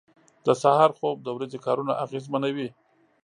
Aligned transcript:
•د 0.45 0.47
سهار 0.61 0.91
خوب 0.97 1.17
د 1.23 1.27
ورځې 1.37 1.59
کارونه 1.65 1.93
اغېزمنوي. 2.03 2.69